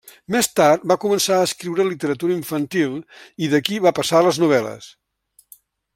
[0.35, 2.95] Més tard va començar a escriure literatura infantil
[3.49, 4.89] i d'aquí va passar a les novel·les.